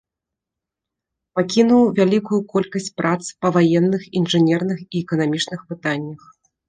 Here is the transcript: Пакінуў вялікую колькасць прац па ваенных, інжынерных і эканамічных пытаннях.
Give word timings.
Пакінуў 1.39 1.83
вялікую 1.99 2.39
колькасць 2.53 2.89
прац 3.01 3.21
па 3.43 3.47
ваенных, 3.59 4.01
інжынерных 4.23 4.79
і 4.93 4.97
эканамічных 5.05 5.59
пытаннях. 5.73 6.21